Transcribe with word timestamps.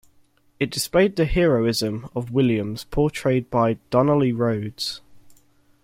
It 0.59 0.71
displayed 0.71 1.15
the 1.15 1.25
heroism 1.25 2.09
of 2.15 2.31
Williams, 2.31 2.85
portrayed 2.85 3.51
by 3.51 3.73
Donnelly 3.91 4.31
Rhodes. 4.33 4.99